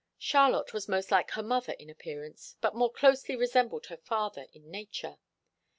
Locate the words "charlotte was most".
0.17-1.11